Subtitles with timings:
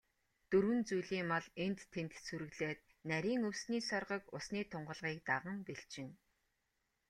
[0.49, 6.13] Дөрвөн зүйлийн мал энд тэнд сүрэглээд, нарийн өвсний соргог, усны тунгалгийг даган бэлчинэ.